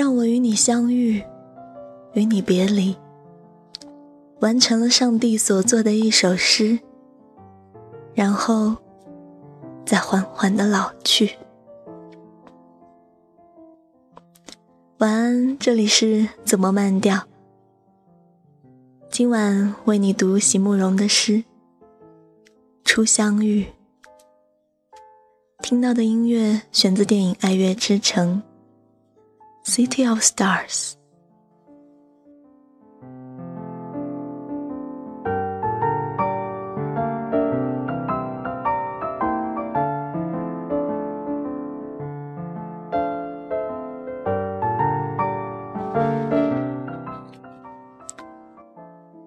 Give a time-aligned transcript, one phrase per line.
[0.00, 1.22] 让我与你相遇，
[2.14, 2.96] 与你别离，
[4.40, 6.78] 完成了上帝所做的一首诗，
[8.14, 8.74] 然后
[9.84, 11.36] 再缓缓的老去。
[15.00, 17.24] 晚安，这里是怎么慢调？
[19.10, 21.32] 今晚为你读席慕容的诗
[22.84, 23.64] 《初相遇》。
[25.60, 28.42] 听到的音乐选自电影《爱乐之城》。
[29.70, 30.94] City of Stars。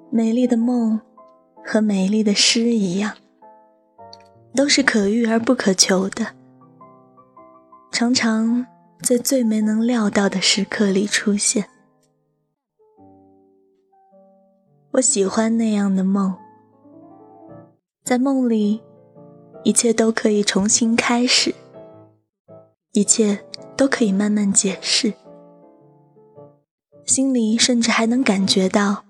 [0.10, 1.00] 美丽的梦
[1.64, 3.14] 和美丽的诗一样，
[4.54, 6.28] 都是可遇而不可求的，
[7.94, 8.73] 常常。
[9.04, 11.68] 在最没能料到的时刻里出现，
[14.92, 16.34] 我喜欢那样的梦。
[18.06, 18.82] 在梦里，
[19.66, 21.54] 一切都可以重新开始，
[22.94, 23.44] 一切
[23.76, 25.14] 都可以慢慢解释，
[27.06, 29.04] 心里甚至还能感觉到，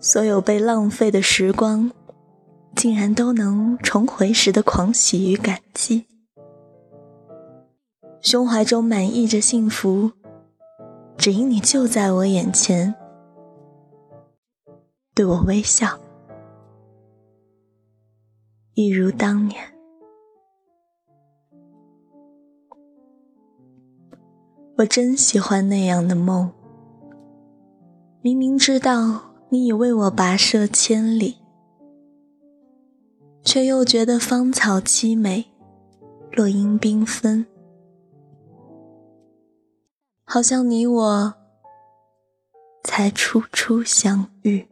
[0.00, 1.92] 所有被浪费的时光，
[2.74, 6.06] 竟然都能重回时的狂喜与感激。
[8.20, 10.10] 胸怀中满溢着幸福，
[11.16, 12.94] 只因你就在我眼前，
[15.14, 15.98] 对我微笑，
[18.74, 19.62] 一如当年。
[24.78, 26.50] 我真喜欢那样的梦，
[28.20, 29.20] 明明知道
[29.50, 31.36] 你已为我跋涉千里，
[33.44, 35.46] 却又觉得芳草凄美，
[36.32, 37.46] 落英缤纷。
[40.28, 41.34] 好像你我
[42.82, 44.66] 才初初相遇。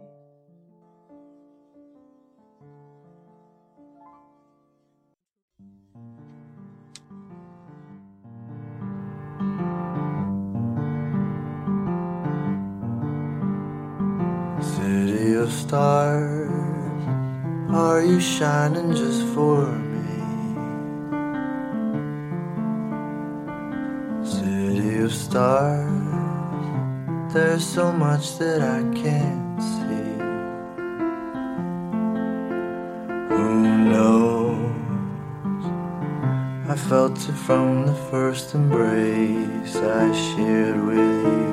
[14.60, 16.50] City of stars,
[17.70, 19.93] are you shining just for me?
[25.14, 30.18] Stars, there's so much that I can't see.
[33.34, 33.54] Who
[33.92, 35.64] knows?
[36.68, 41.44] I felt it from the first embrace I shared with you.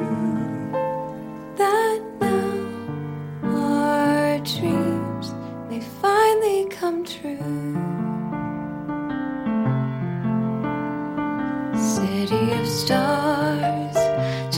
[1.57, 2.51] That now
[3.45, 4.80] our dreams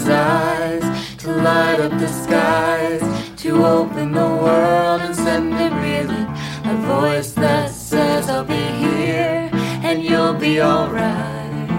[0.00, 3.02] somebody's eyes to light up the skies,
[3.36, 6.28] to open the world and send it reeling.
[6.64, 9.50] A voice that says, I'll be here
[9.82, 11.70] and you'll be alright.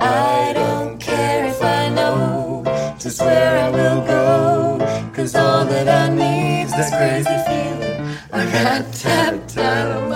[0.00, 2.62] I don't care if I know
[2.98, 8.92] just where I will go, cause all that I need's that crazy feeling I got
[8.92, 10.15] tapped out of my